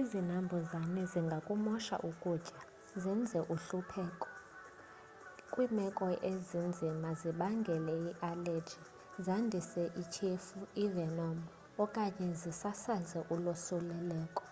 izinambuzane 0.00 1.02
zingakumosha 1.12 1.96
ukutya 2.10 2.60
zenze 3.02 3.38
ukuhlupheka 3.54 4.28
kwimeko 5.52 6.04
ezinzima 6.32 7.08
zibangele 7.20 7.94
ialeji 8.28 8.78
zandise 9.24 9.82
ithyefu 10.02 10.58
ivenom 10.84 11.36
okanye 11.84 12.28
zisasaze 12.40 13.18
ulosuleleko 13.34 14.42